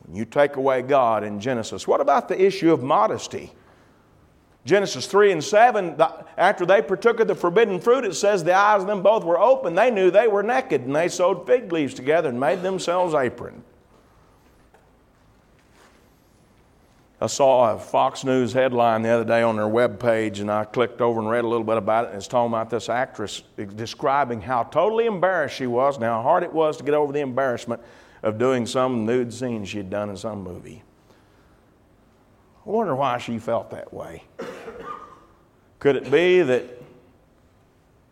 [0.05, 1.87] when you take away God in Genesis.
[1.87, 3.51] What about the issue of modesty?
[4.65, 5.99] Genesis 3 and 7,
[6.37, 9.39] after they partook of the forbidden fruit, it says the eyes of them both were
[9.39, 9.73] open.
[9.73, 13.63] They knew they were naked, and they sewed fig leaves together and made themselves aprons.
[17.21, 20.63] I saw a Fox News headline the other day on their web page, and I
[20.63, 22.07] clicked over and read a little bit about it.
[22.09, 23.43] And it's talking about this actress
[23.75, 27.19] describing how totally embarrassed she was and how hard it was to get over the
[27.19, 27.81] embarrassment
[28.23, 30.81] of doing some nude scene she'd done in some movie.
[32.65, 34.23] I wonder why she felt that way.
[35.79, 36.63] Could it be that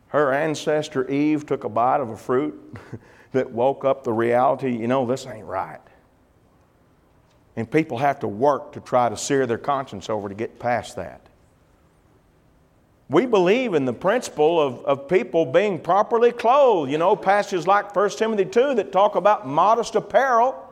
[0.10, 2.78] her ancestor Eve took a bite of a fruit
[3.32, 5.80] that woke up the reality, you know, this ain't right?
[7.58, 10.96] And people have to work to try to sear their conscience over to get past
[10.96, 11.22] that.
[13.10, 16.92] We believe in the principle of, of people being properly clothed.
[16.92, 20.64] You know, passages like 1 Timothy 2 that talk about modest apparel.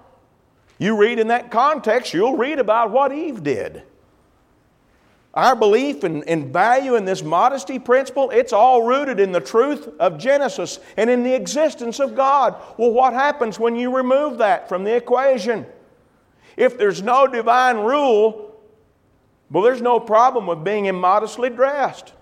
[0.78, 3.82] You read in that context, you'll read about what Eve did.
[5.34, 9.90] Our belief and, and value in this modesty principle, it's all rooted in the truth
[10.00, 12.56] of Genesis and in the existence of God.
[12.78, 15.66] Well, what happens when you remove that from the equation?
[16.58, 18.56] If there's no divine rule,
[19.52, 22.14] well, there's no problem with being immodestly dressed.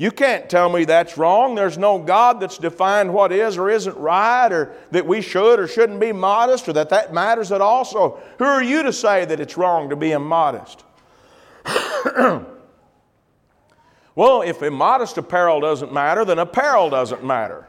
[0.00, 1.56] You can't tell me that's wrong.
[1.56, 5.66] There's no God that's defined what is or isn't right, or that we should or
[5.66, 7.84] shouldn't be modest, or that that matters at all.
[7.84, 10.84] So, who are you to say that it's wrong to be immodest?
[14.14, 17.66] well, if immodest apparel doesn't matter, then apparel doesn't matter.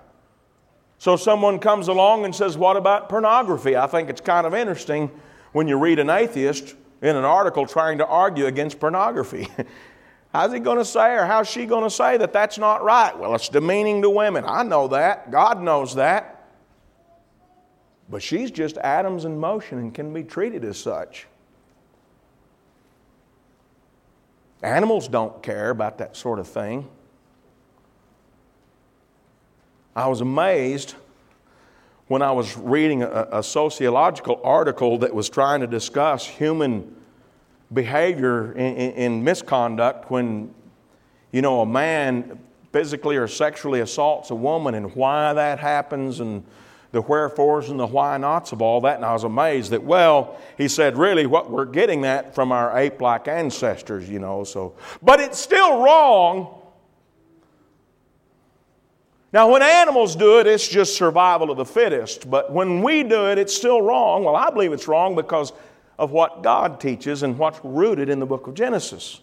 [0.99, 3.75] So, someone comes along and says, What about pornography?
[3.75, 5.09] I think it's kind of interesting
[5.51, 9.47] when you read an atheist in an article trying to argue against pornography.
[10.33, 13.17] How's he going to say, or how's she going to say that that's not right?
[13.17, 14.43] Well, it's demeaning to women.
[14.45, 15.31] I know that.
[15.31, 16.47] God knows that.
[18.11, 21.25] But she's just atoms in motion and can be treated as such.
[24.61, 26.87] Animals don't care about that sort of thing.
[29.95, 30.93] I was amazed
[32.09, 36.95] when I was reading a, a sociological article that was trying to discuss human
[37.71, 40.53] behavior in, in, in misconduct when,
[41.31, 42.39] you know, a man
[42.71, 46.43] physically or sexually assaults a woman and why that happens and
[46.91, 48.95] the wherefores and the why nots of all that.
[48.95, 52.75] And I was amazed that, well, he said, really, what we're getting that from our
[52.75, 54.43] ape like ancestors, you know.
[54.43, 56.58] So, but it's still wrong
[59.31, 62.29] Now, when animals do it, it's just survival of the fittest.
[62.29, 64.23] But when we do it, it's still wrong.
[64.23, 65.53] Well, I believe it's wrong because
[65.99, 69.19] of what God teaches and what's rooted in the book of Genesis.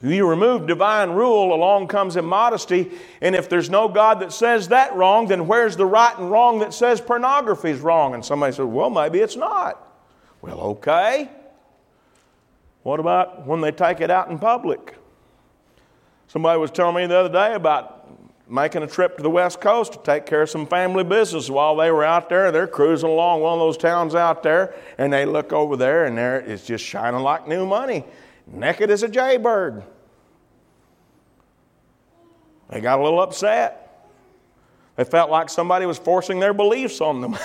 [0.00, 2.90] You remove divine rule, along comes immodesty.
[3.20, 6.58] And if there's no God that says that wrong, then where's the right and wrong
[6.58, 8.14] that says pornography is wrong?
[8.14, 9.80] And somebody says, well, maybe it's not.
[10.40, 11.30] Well, okay.
[12.82, 14.96] What about when they take it out in public?
[16.32, 18.08] Somebody was telling me the other day about
[18.48, 21.76] making a trip to the West Coast to take care of some family business while
[21.76, 22.50] they were out there.
[22.50, 26.16] They're cruising along one of those towns out there, and they look over there, and
[26.16, 28.06] there it's just shining like new money,
[28.46, 29.82] naked as a jaybird.
[32.70, 34.08] They got a little upset.
[34.96, 37.32] They felt like somebody was forcing their beliefs on them.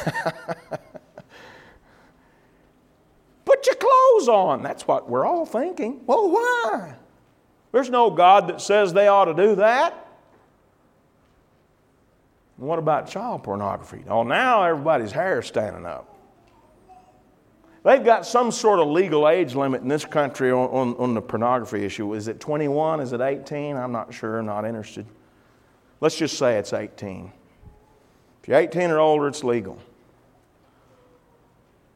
[3.44, 4.64] Put your clothes on.
[4.64, 6.00] That's what we're all thinking.
[6.06, 6.96] Well, why?
[7.72, 10.08] There's no God that says they ought to do that.
[12.58, 14.04] what about child pornography?
[14.08, 16.18] Oh, now everybody's hair is standing up.
[17.84, 21.22] They've got some sort of legal age limit in this country on, on, on, the
[21.22, 22.14] pornography issue.
[22.16, 23.00] Is it 21?
[23.00, 23.78] Is it 18?
[23.78, 25.06] I'm not sure, not interested.
[26.02, 27.32] Let's just say it's 18.
[28.42, 29.78] If you're 18 or older, it's legal.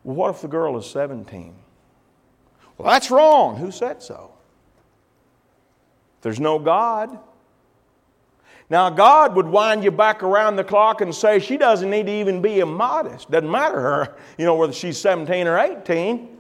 [0.04, 1.56] Well, what if the girl is 17?
[2.78, 3.58] Well, that's wrong.
[3.58, 4.32] Who said so?
[6.22, 7.18] There's no God.
[8.70, 12.12] Now, God would wind you back around the clock and say she doesn't need to
[12.12, 13.30] even be immodest.
[13.30, 16.38] Doesn't matter her, you know, whether she's 17 or 18.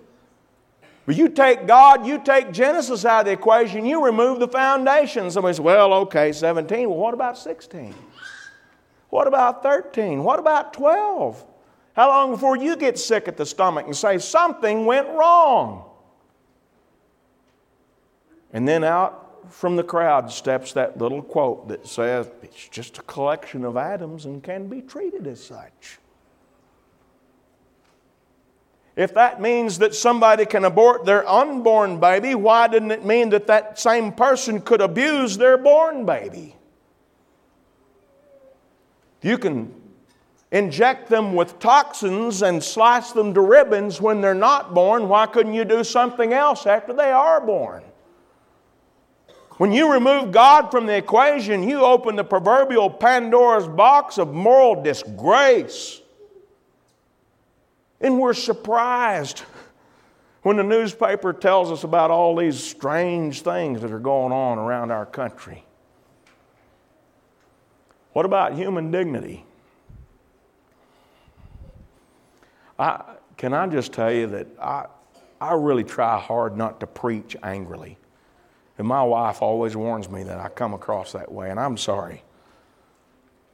[1.05, 5.29] But you take God, you take Genesis out of the equation, you remove the foundation.
[5.29, 6.87] Somebody says, well, okay, 17.
[6.87, 7.93] Well, what about 16?
[9.09, 10.23] What about 13?
[10.23, 11.43] What about 12?
[11.97, 15.83] How long before you get sick at the stomach and say, something went wrong?
[18.53, 23.01] And then out from the crowd steps that little quote that says, it's just a
[23.03, 25.99] collection of atoms and can be treated as such.
[28.95, 33.47] If that means that somebody can abort their unborn baby, why didn't it mean that
[33.47, 36.55] that same person could abuse their born baby?
[39.21, 39.73] You can
[40.51, 45.07] inject them with toxins and slice them to ribbons when they're not born.
[45.07, 47.83] Why couldn't you do something else after they are born?
[49.61, 54.81] When you remove God from the equation, you open the proverbial Pandora's box of moral
[54.81, 56.01] disgrace.
[57.99, 59.43] And we're surprised
[60.41, 64.89] when the newspaper tells us about all these strange things that are going on around
[64.89, 65.63] our country.
[68.13, 69.45] What about human dignity?
[72.79, 73.03] I,
[73.37, 74.87] can I just tell you that I,
[75.39, 77.99] I really try hard not to preach angrily.
[78.81, 82.23] And my wife always warns me that I come across that way, and I'm sorry.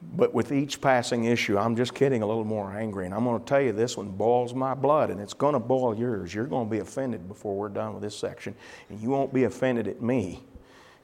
[0.00, 3.04] But with each passing issue, I'm just getting a little more angry.
[3.04, 5.58] And I'm going to tell you this one boils my blood, and it's going to
[5.58, 6.32] boil yours.
[6.32, 8.54] You're going to be offended before we're done with this section.
[8.88, 10.42] And you won't be offended at me.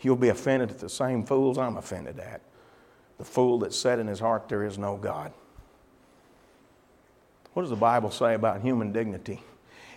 [0.00, 2.40] You'll be offended at the same fools I'm offended at.
[3.18, 5.34] The fool that said in his heart, There is no God.
[7.52, 9.42] What does the Bible say about human dignity?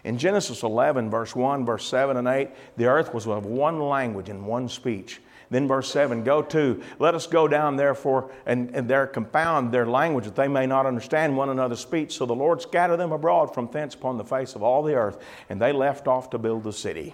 [0.07, 4.29] In Genesis 11, verse 1, verse 7 and 8, the earth was of one language
[4.29, 5.19] and one speech.
[5.49, 9.85] Then verse 7 Go to, let us go down therefore, and, and there confound their
[9.85, 12.17] language, that they may not understand one another's speech.
[12.17, 15.21] So the Lord scattered them abroad from thence upon the face of all the earth,
[15.49, 17.13] and they left off to build the city.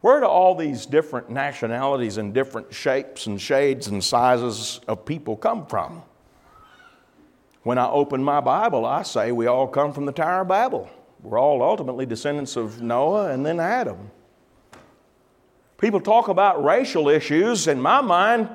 [0.00, 5.36] Where do all these different nationalities and different shapes and shades and sizes of people
[5.36, 6.02] come from?
[7.64, 10.88] When I open my Bible, I say we all come from the Tower of Babel.
[11.22, 14.10] We're all ultimately descendants of Noah and then Adam.
[15.78, 17.66] People talk about racial issues.
[17.66, 18.50] In my mind,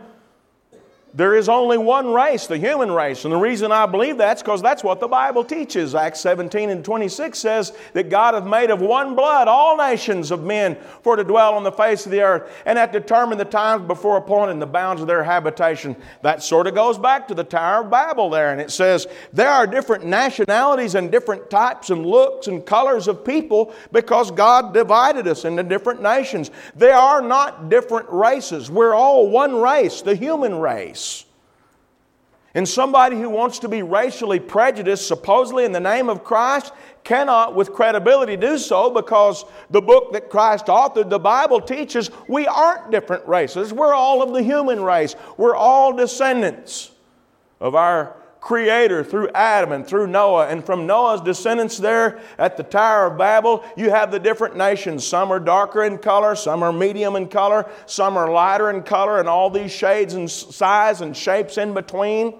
[1.13, 3.25] there is only one race, the human race.
[3.25, 5.95] And the reason I believe that's because that's what the Bible teaches.
[5.95, 10.43] Acts 17 and 26 says that God hath made of one blood all nations of
[10.43, 13.87] men for to dwell on the face of the earth, and hath determined the times
[13.87, 15.95] before appointed the bounds of their habitation.
[16.21, 18.51] That sort of goes back to the Tower of Babel there.
[18.51, 23.25] And it says there are different nationalities and different types and looks and colors of
[23.25, 26.51] people because God divided us into different nations.
[26.75, 28.69] They are not different races.
[28.69, 30.98] We're all one race, the human race.
[32.59, 36.73] And somebody who wants to be racially prejudiced, supposedly in the name of Christ,
[37.05, 42.47] cannot with credibility do so because the book that Christ authored, the Bible, teaches we
[42.47, 43.71] aren't different races.
[43.71, 45.15] We're all of the human race.
[45.37, 46.91] We're all descendants
[47.61, 50.47] of our creator through Adam and through Noah.
[50.49, 55.07] And from Noah's descendants there at the Tower of Babel, you have the different nations.
[55.07, 59.17] Some are darker in color, some are medium in color, some are lighter in color,
[59.17, 62.33] and all these shades and size and shapes in between.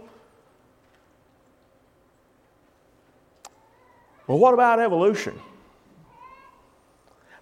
[4.30, 5.42] Well, what about evolution?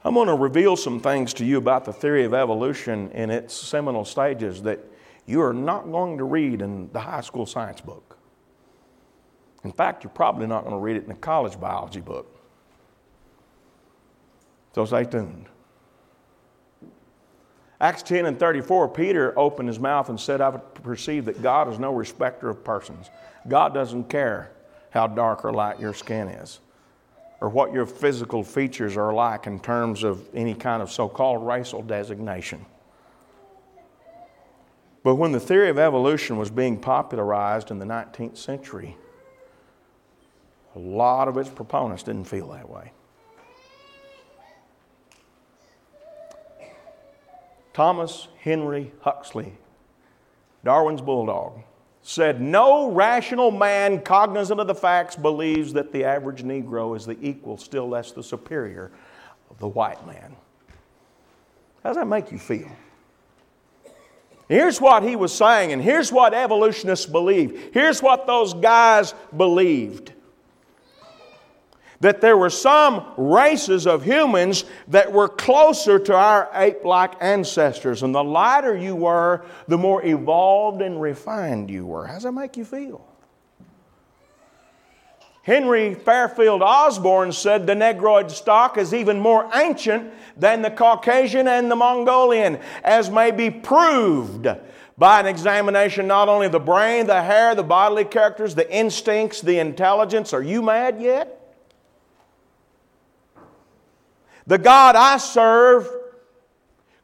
[0.06, 3.54] I'm going to reveal some things to you about the theory of evolution in its
[3.54, 4.80] seminal stages that
[5.26, 8.18] you are not going to read in the high school science book.
[9.66, 12.40] In fact, you're probably not going to read it in the college biology book.
[14.74, 15.48] So stay tuned.
[17.82, 21.80] Acts 10 and 34, Peter opened his mouth and said, I perceive that God is
[21.80, 23.10] no respecter of persons.
[23.46, 24.54] God doesn't care
[24.92, 26.62] how dark or light your skin is
[27.40, 31.46] or what your physical features are like in terms of any kind of so called
[31.46, 32.66] racial designation.
[35.04, 38.98] But when the theory of evolution was being popularized in the 19th century,
[40.76, 42.92] a lot of its proponents didn't feel that way.
[47.74, 49.54] Thomas Henry Huxley,
[50.64, 51.62] Darwin's bulldog,
[52.08, 57.18] said, No rational man cognizant of the facts believes that the average Negro is the
[57.22, 58.92] equal, still less the superior,
[59.50, 60.36] of the white man.
[61.84, 62.70] How does that make you feel?
[64.48, 67.72] Here's what he was saying, and here's what evolutionists believe.
[67.74, 70.14] Here's what those guys believed
[72.00, 78.04] that there were some races of humans that were closer to our ape like ancestors.
[78.04, 82.06] And the lighter you were, the more evolved and refined you were.
[82.06, 83.04] How does that make you feel?
[85.48, 91.72] Henry Fairfield Osborn said the Negroid stock is even more ancient than the Caucasian and
[91.72, 94.46] the Mongolian, as may be proved
[94.98, 99.40] by an examination not only of the brain, the hair, the bodily characters, the instincts,
[99.40, 100.34] the intelligence.
[100.34, 101.37] Are you mad yet?
[104.48, 105.90] The God I serve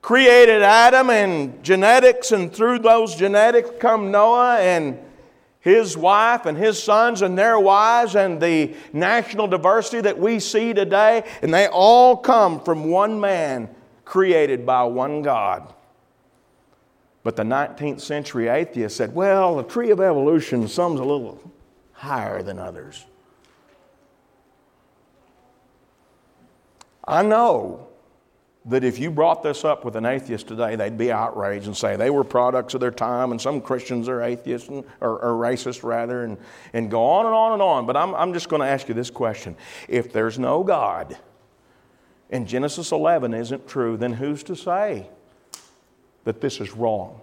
[0.02, 4.98] created Adam and genetics, and through those genetics come Noah and
[5.60, 10.74] his wife and his sons and their wives and the national diversity that we see
[10.74, 13.70] today, and they all come from one man
[14.04, 15.74] created by one God.
[17.24, 21.39] But the 19th century atheist said, well, the tree of evolution, some's a little
[21.94, 23.06] higher than others.
[27.06, 27.88] I know
[28.66, 31.97] that if you brought this up with an atheist today, they'd be outraged and say
[31.97, 35.84] they were products of their time, and some Christians are atheists and, or, or racist
[35.84, 36.38] rather, and,
[36.72, 37.86] and go on and on and on.
[37.86, 39.58] But I'm, I'm just going to ask you this question:
[39.89, 41.18] If there's no God,
[42.30, 45.10] and Genesis 11 isn't true, then who's to say
[46.24, 47.20] that this is wrong?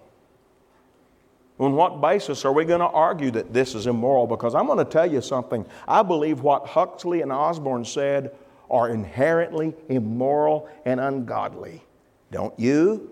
[1.58, 4.26] On what basis are we going to argue that this is immoral?
[4.26, 5.66] Because I'm going to tell you something.
[5.86, 8.34] I believe what Huxley and Osborn said
[8.70, 11.82] are inherently immoral and ungodly.
[12.30, 13.10] Don't you?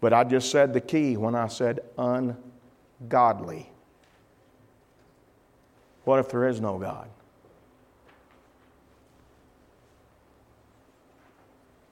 [0.00, 3.70] But I just said the key when I said ungodly.
[6.04, 7.08] What if there is no God?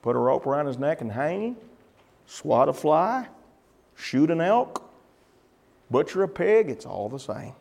[0.03, 1.57] Put a rope around his neck and hang him?
[2.27, 3.27] Swat a fly?
[3.97, 4.83] Shoot an elk?
[5.91, 6.69] Butcher a pig?
[6.69, 7.55] It's all the same.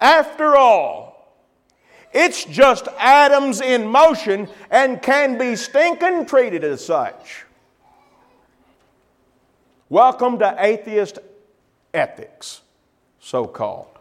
[0.00, 1.15] After all,
[2.12, 7.44] it's just atoms in motion and can be stinking treated as such.
[9.88, 11.18] Welcome to atheist
[11.94, 12.62] ethics,
[13.20, 13.98] so called.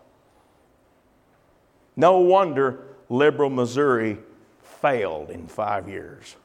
[1.96, 2.80] No wonder
[3.10, 4.18] liberal Missouri
[4.64, 6.36] failed in five years.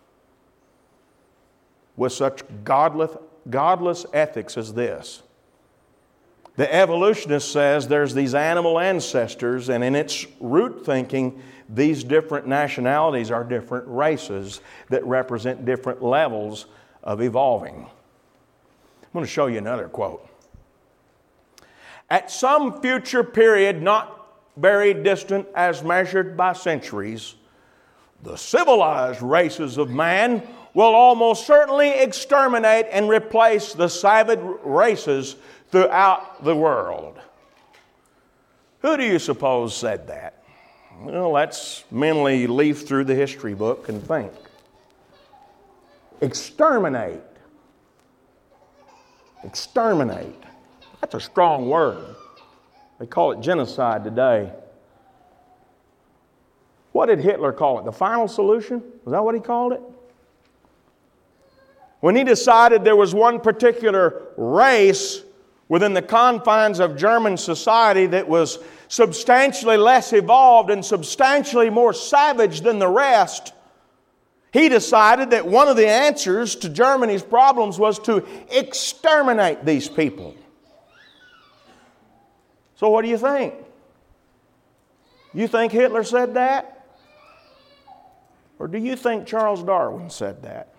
[1.97, 3.17] With such godless,
[3.49, 5.23] godless ethics as this.
[6.57, 13.31] The evolutionist says there's these animal ancestors, and in its root thinking, these different nationalities
[13.31, 16.67] are different races that represent different levels
[17.03, 17.87] of evolving.
[19.03, 20.29] I'm going to show you another quote.
[22.11, 24.17] At some future period, not
[24.57, 27.37] very distant as measured by centuries,
[28.23, 30.43] the civilized races of man
[30.75, 35.37] will almost certainly exterminate and replace the savage races
[35.71, 37.18] throughout the world.
[38.83, 40.43] Who do you suppose said that?
[41.01, 44.33] Well, let's mentally leaf through the history book and think.
[46.21, 47.23] Exterminate.
[49.45, 50.35] Exterminate.
[51.01, 52.16] That's a strong word.
[52.99, 54.53] They call it genocide today.
[56.93, 57.85] What did Hitler call it?
[57.85, 58.83] The final solution?
[59.05, 59.81] Was that what he called it?
[62.01, 65.23] When he decided there was one particular race
[65.71, 68.59] within the confines of German society that was
[68.89, 73.53] substantially less evolved and substantially more savage than the rest,
[74.53, 80.35] he decided that one of the answers to Germany's problems was to exterminate these people.
[82.75, 83.55] So, what do you think?
[85.33, 86.85] You think Hitler said that?
[88.59, 90.75] Or do you think Charles Darwin said that?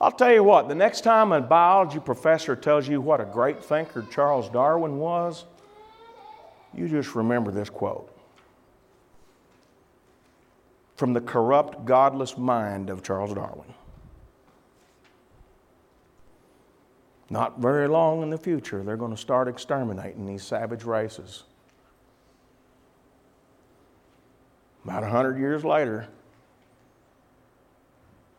[0.00, 3.64] I'll tell you what, the next time a biology professor tells you what a great
[3.64, 5.44] thinker Charles Darwin was,
[6.72, 8.14] you just remember this quote
[10.96, 13.72] from the corrupt, godless mind of Charles Darwin.
[17.30, 21.44] Not very long in the future, they're going to start exterminating these savage races.
[24.84, 26.08] About a hundred years later,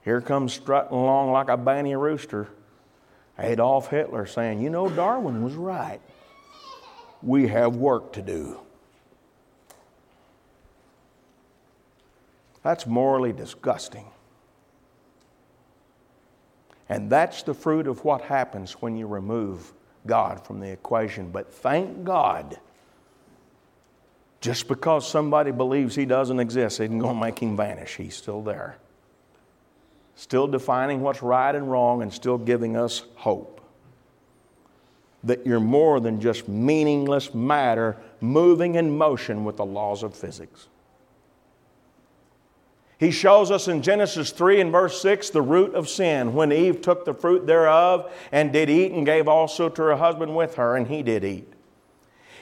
[0.10, 2.48] here comes strutting along like a banny rooster
[3.38, 6.02] Adolf Hitler saying, You know, Darwin was right.
[7.22, 8.60] We have work to do.
[12.64, 14.08] That's morally disgusting.
[16.90, 19.72] And that's the fruit of what happens when you remove
[20.08, 21.30] God from the equation.
[21.30, 22.60] But thank God,
[24.42, 27.98] just because somebody believes He doesn't exist, isn't going to make Him vanish.
[27.98, 28.80] He's still there
[30.20, 33.62] still defining what's right and wrong, and still giving us hope.
[35.24, 40.68] That you're more than just meaningless matter moving in motion with the laws of physics.
[42.98, 46.82] He shows us in Genesis 3 and verse 6 the root of sin when Eve
[46.82, 50.76] took the fruit thereof and did eat and gave also to her husband with her,
[50.76, 51.48] and he did eat.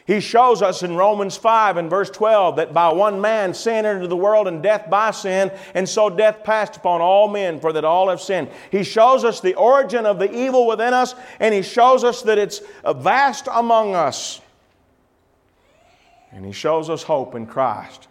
[0.07, 3.97] He shows us in Romans 5 and verse 12 that by one man sin entered
[3.97, 7.73] into the world and death by sin, and so death passed upon all men, for
[7.73, 8.49] that all have sinned.
[8.71, 12.37] He shows us the origin of the evil within us, and he shows us that
[12.37, 14.39] it's vast among us.
[16.31, 18.07] And he shows us hope in Christ.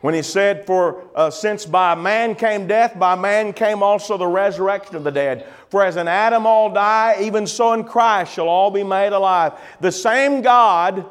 [0.00, 4.26] When he said, For uh, since by man came death, by man came also the
[4.26, 5.46] resurrection of the dead.
[5.68, 9.52] For as in Adam all die, even so in Christ shall all be made alive.
[9.80, 11.04] The same God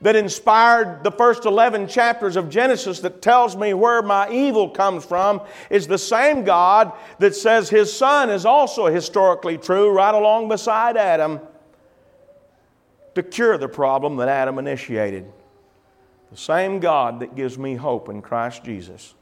[0.00, 5.04] that inspired the first 11 chapters of Genesis that tells me where my evil comes
[5.04, 10.48] from is the same God that says his son is also historically true right along
[10.48, 11.40] beside Adam
[13.16, 15.26] to cure the problem that Adam initiated.
[16.30, 19.14] The same God that gives me hope in Christ Jesus.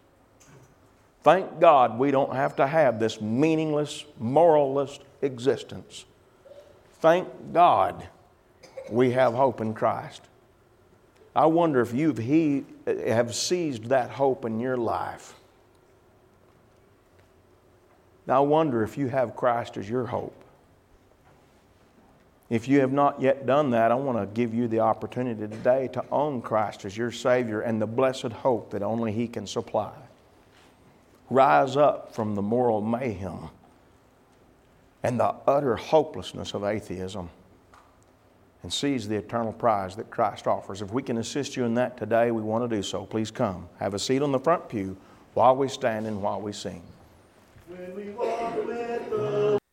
[1.22, 6.04] Thank God we don't have to have this meaningless, moralist existence.
[7.00, 8.08] Thank God
[8.90, 10.22] we have hope in Christ.
[11.34, 15.34] I wonder if you have seized that hope in your life.
[18.28, 20.34] I wonder if you have Christ as your hope.
[22.48, 25.88] If you have not yet done that, I want to give you the opportunity today
[25.88, 29.92] to own Christ as your Savior and the blessed hope that only He can supply.
[31.28, 33.48] Rise up from the moral mayhem
[35.02, 37.30] and the utter hopelessness of atheism
[38.62, 40.82] and seize the eternal prize that Christ offers.
[40.82, 43.06] If we can assist you in that today, we want to do so.
[43.06, 43.68] Please come.
[43.78, 44.96] Have a seat on the front pew
[45.34, 46.82] while we stand and while we sing.